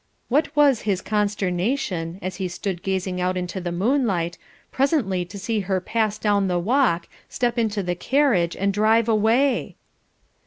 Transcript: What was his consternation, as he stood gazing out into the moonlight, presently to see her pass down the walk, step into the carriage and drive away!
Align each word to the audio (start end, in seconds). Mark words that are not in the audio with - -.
What 0.29 0.55
was 0.55 0.81
his 0.81 0.99
consternation, 0.99 2.17
as 2.23 2.37
he 2.37 2.47
stood 2.47 2.81
gazing 2.81 3.21
out 3.21 3.37
into 3.37 3.61
the 3.61 3.71
moonlight, 3.71 4.35
presently 4.71 5.25
to 5.25 5.37
see 5.37 5.59
her 5.59 5.79
pass 5.79 6.17
down 6.17 6.47
the 6.47 6.57
walk, 6.57 7.07
step 7.29 7.59
into 7.59 7.83
the 7.83 7.93
carriage 7.93 8.55
and 8.57 8.73
drive 8.73 9.07
away! 9.07 9.75